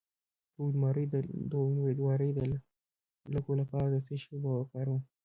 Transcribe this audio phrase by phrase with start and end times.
[0.57, 0.59] د
[1.61, 2.39] امیدوارۍ د
[3.33, 5.01] لکو لپاره د څه شي اوبه وکاروم؟